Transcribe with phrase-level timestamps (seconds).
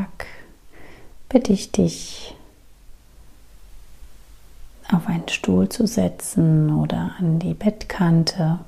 [0.00, 0.26] Tag
[1.28, 2.34] bitte ich dich,
[4.90, 8.58] auf einen Stuhl zu setzen oder an die Bettkante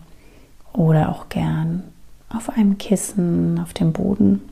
[0.72, 1.84] oder auch gern
[2.28, 4.48] auf einem Kissen auf dem Boden.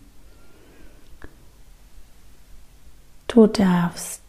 [3.28, 4.22] Du darfst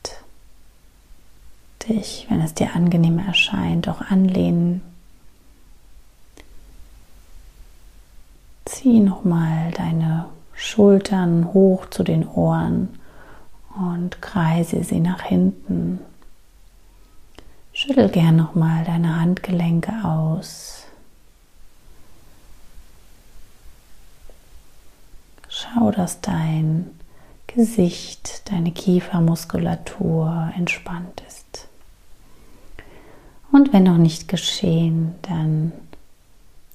[1.88, 4.82] dich, wenn es dir angenehm erscheint, auch anlehnen.
[8.66, 10.28] Zieh nochmal deine
[10.64, 13.00] Schultern hoch zu den Ohren
[13.76, 16.00] und kreise sie nach hinten.
[17.74, 20.86] Schüttel gern nochmal deine Handgelenke aus.
[25.50, 26.92] Schau, dass dein
[27.48, 31.68] Gesicht, deine Kiefermuskulatur entspannt ist.
[33.52, 35.72] Und wenn noch nicht geschehen, dann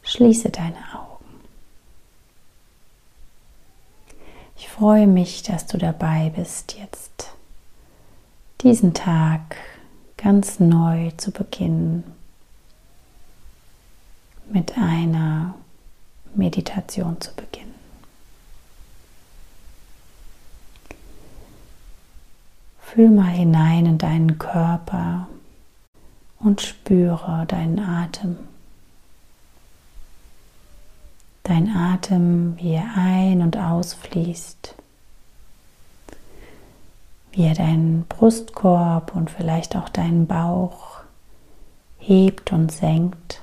[0.02, 1.06] schließe deine Augen.
[4.58, 7.32] Ich freue mich, dass du dabei bist, jetzt
[8.60, 9.56] diesen Tag
[10.18, 12.04] ganz neu zu beginnen
[14.52, 15.54] mit einer
[16.34, 17.74] Meditation zu beginnen.
[22.82, 25.26] Fühl mal hinein in deinen Körper
[26.38, 28.36] und spüre deinen Atem.
[31.46, 34.74] Dein Atem, wie er ein- und ausfließt,
[37.30, 41.02] wie er deinen Brustkorb und vielleicht auch deinen Bauch
[42.00, 43.42] hebt und senkt.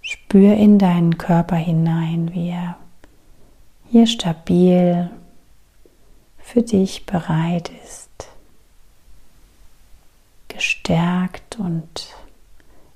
[0.00, 2.76] Spür in deinen Körper hinein, wie er
[3.88, 5.10] hier stabil
[6.38, 8.10] für dich bereit ist,
[10.48, 12.16] gestärkt und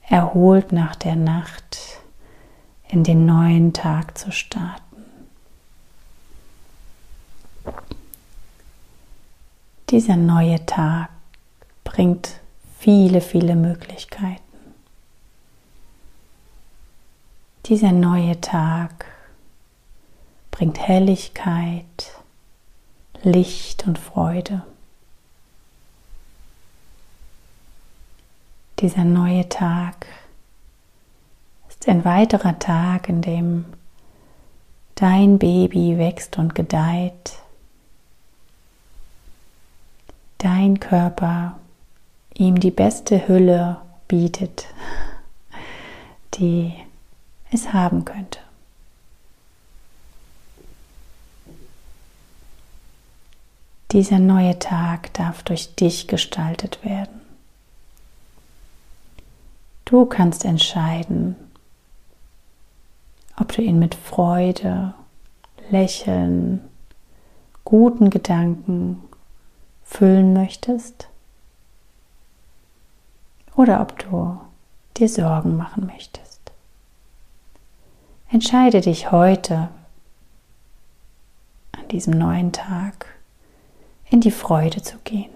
[0.08, 1.78] erholt nach der Nacht
[2.88, 4.82] in den neuen Tag zu starten.
[9.90, 11.10] Dieser neue Tag
[11.84, 12.40] bringt
[12.78, 14.42] viele, viele Möglichkeiten.
[17.66, 19.06] Dieser neue Tag
[20.50, 22.12] bringt Helligkeit,
[23.22, 24.62] Licht und Freude.
[28.80, 30.06] Dieser neue Tag
[31.68, 33.64] ist ein weiterer Tag, in dem
[34.96, 37.38] dein Baby wächst und gedeiht,
[40.38, 41.58] dein Körper
[42.34, 44.66] ihm die beste Hülle bietet,
[46.34, 46.74] die
[47.50, 48.40] es haben könnte.
[53.92, 57.25] Dieser neue Tag darf durch dich gestaltet werden.
[59.86, 61.36] Du kannst entscheiden,
[63.40, 64.94] ob du ihn mit Freude,
[65.70, 66.60] Lächeln,
[67.64, 69.00] guten Gedanken
[69.84, 71.08] füllen möchtest
[73.54, 74.40] oder ob du
[74.96, 76.40] dir Sorgen machen möchtest.
[78.28, 79.68] Entscheide dich heute
[81.78, 83.06] an diesem neuen Tag
[84.10, 85.35] in die Freude zu gehen.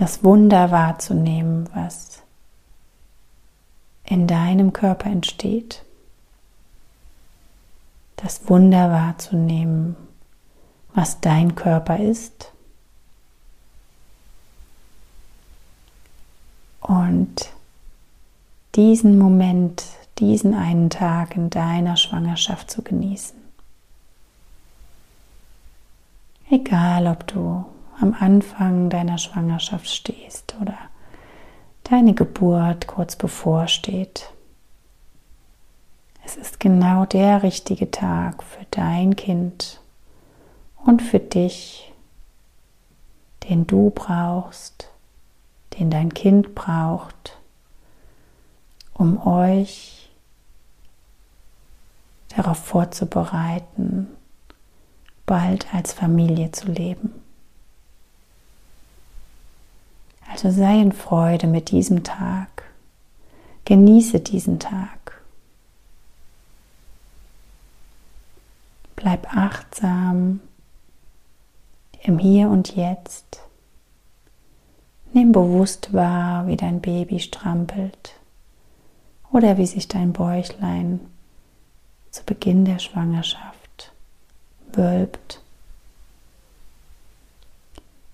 [0.00, 2.22] Das Wunder wahrzunehmen, was
[4.02, 5.84] in deinem Körper entsteht.
[8.16, 9.96] Das Wunder wahrzunehmen,
[10.94, 12.50] was dein Körper ist.
[16.80, 17.52] Und
[18.76, 19.84] diesen Moment,
[20.18, 23.38] diesen einen Tag in deiner Schwangerschaft zu genießen.
[26.48, 27.66] Egal, ob du
[28.00, 30.78] am Anfang deiner Schwangerschaft stehst oder
[31.84, 34.32] deine Geburt kurz bevorsteht.
[36.24, 39.80] Es ist genau der richtige Tag für dein Kind
[40.76, 41.92] und für dich,
[43.48, 44.90] den du brauchst,
[45.78, 47.38] den dein Kind braucht,
[48.94, 50.10] um euch
[52.28, 54.08] darauf vorzubereiten,
[55.26, 57.19] bald als Familie zu leben.
[60.42, 62.62] Also sei in Freude mit diesem Tag.
[63.66, 65.20] Genieße diesen Tag.
[68.96, 70.40] Bleib achtsam
[72.02, 73.42] im Hier und Jetzt.
[75.12, 78.14] Nimm bewusst wahr, wie dein Baby strampelt
[79.32, 81.00] oder wie sich dein Bäuchlein
[82.10, 83.92] zu Beginn der Schwangerschaft
[84.72, 85.42] wölbt.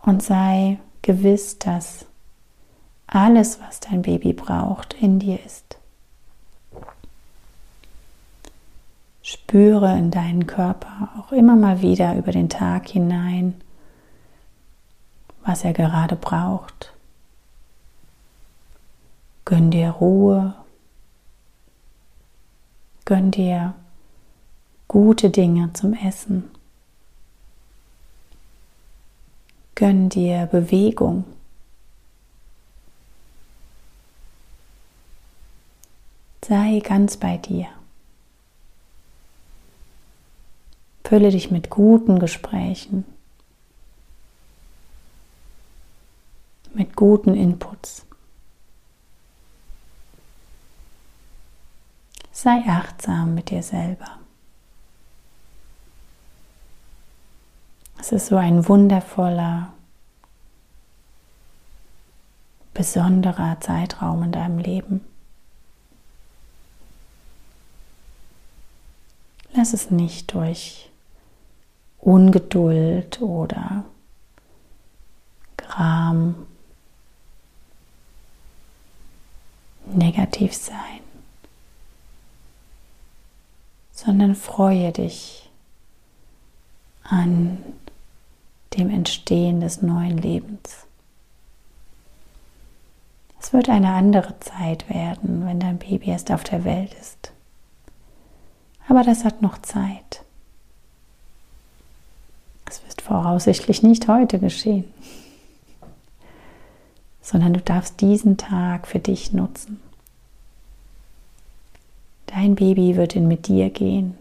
[0.02, 2.06] Und sei gewiss, dass
[3.06, 5.79] alles, was dein Baby braucht, in dir ist.
[9.23, 13.55] Spüre in deinen Körper auch immer mal wieder über den Tag hinein,
[15.44, 16.93] was er gerade braucht.
[19.44, 20.55] Gönn dir Ruhe.
[23.05, 23.75] Gönn dir
[24.88, 26.50] gute Dinge zum Essen.
[29.76, 31.25] Gönn dir Bewegung.
[36.48, 37.66] Sei ganz bei dir.
[41.02, 43.04] Fülle dich mit guten Gesprächen,
[46.72, 48.06] mit guten Inputs.
[52.31, 54.20] Sei achtsam mit dir selber.
[57.98, 59.72] Es ist so ein wundervoller,
[62.72, 65.15] besonderer Zeitraum in deinem Leben.
[69.56, 70.91] Lass es nicht durch
[71.99, 73.87] Ungeduld oder
[75.56, 76.47] Gram
[79.87, 81.00] negativ sein,
[83.93, 85.49] sondern freue dich
[87.03, 87.56] an
[88.75, 90.87] dem Entstehen des neuen Lebens.
[93.41, 97.32] Es wird eine andere Zeit werden, wenn dein Baby erst auf der Welt ist.
[98.88, 100.22] Aber das hat noch Zeit.
[102.68, 104.84] Es wird voraussichtlich nicht heute geschehen,
[107.20, 109.80] sondern du darfst diesen Tag für dich nutzen.
[112.26, 114.16] Dein Baby wird ihn mit dir gehen.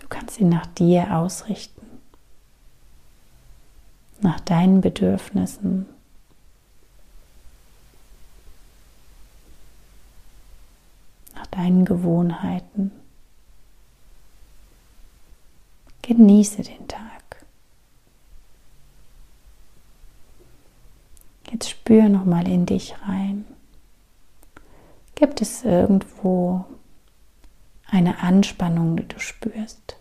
[0.00, 1.82] Du kannst ihn nach dir ausrichten,
[4.20, 5.86] nach deinen Bedürfnissen.
[11.38, 12.92] nach deinen Gewohnheiten.
[16.02, 17.44] Genieße den Tag.
[21.50, 23.44] Jetzt spür noch mal in dich rein.
[25.16, 26.64] Gibt es irgendwo
[27.88, 29.96] eine Anspannung, die du spürst?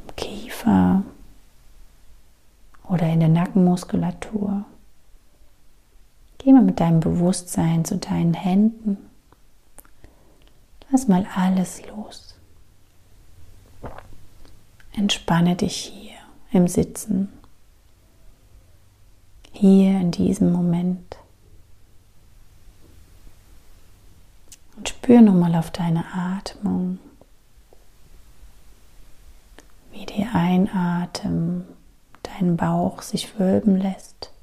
[0.00, 1.04] Im Kiefer
[2.88, 4.64] oder in der Nackenmuskulatur?
[6.44, 8.98] Geh mal mit deinem Bewusstsein zu deinen Händen.
[10.90, 12.34] Lass mal alles los.
[14.92, 16.18] Entspanne dich hier
[16.52, 17.32] im Sitzen,
[19.52, 21.16] hier in diesem Moment.
[24.76, 26.98] Und spür nochmal auf deine Atmung,
[29.92, 31.64] wie die Einatmen
[32.22, 34.33] deinen Bauch sich wölben lässt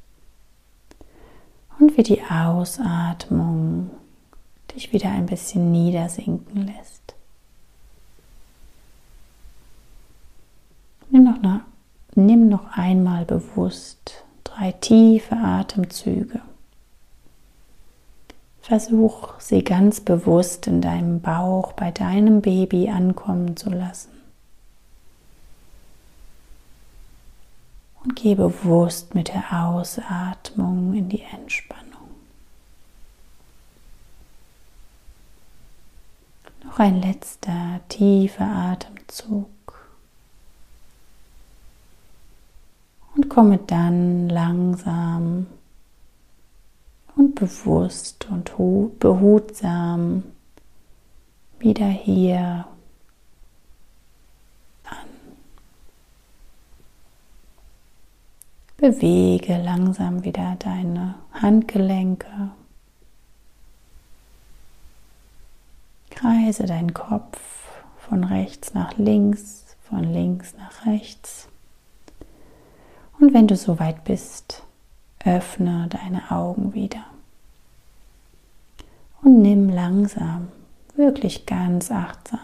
[1.81, 3.89] und wie die Ausatmung
[4.75, 7.15] dich wieder ein bisschen niedersinken lässt.
[11.09, 11.61] Nimm noch, noch,
[12.15, 16.39] nimm noch einmal bewusst drei tiefe Atemzüge.
[18.61, 24.20] Versuch sie ganz bewusst in deinem Bauch bei deinem Baby ankommen zu lassen.
[28.03, 31.87] Und geh bewusst mit der Ausatmung in die Entspannung.
[36.63, 39.49] Noch ein letzter tiefer Atemzug.
[43.15, 45.47] und komme dann langsam
[47.15, 48.51] und bewusst und
[48.99, 50.23] behutsam
[51.59, 52.65] wieder hier
[58.81, 62.49] Bewege langsam wieder deine Handgelenke.
[66.09, 67.39] Kreise deinen Kopf
[67.99, 71.47] von rechts nach links, von links nach rechts.
[73.19, 74.63] Und wenn du soweit bist,
[75.23, 77.05] öffne deine Augen wieder.
[79.21, 80.47] Und nimm langsam,
[80.95, 82.39] wirklich ganz achtsam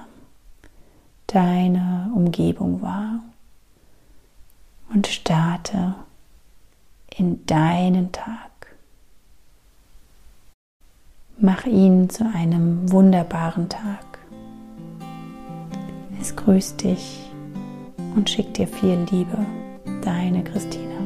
[1.25, 3.21] deine Umgebung wahr
[4.93, 5.95] und starte
[7.17, 8.75] in deinen Tag.
[11.39, 14.05] Mach ihn zu einem wunderbaren Tag.
[16.19, 17.31] Es grüßt dich
[18.15, 19.37] und schickt dir viel Liebe
[20.01, 20.96] deine Christine.